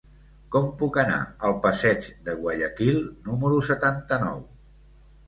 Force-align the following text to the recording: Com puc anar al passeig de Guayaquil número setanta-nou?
Com 0.53 0.63
puc 0.77 0.95
anar 1.01 1.19
al 1.49 1.53
passeig 1.65 2.07
de 2.29 2.35
Guayaquil 2.39 2.97
número 3.29 3.61
setanta-nou? 3.69 4.41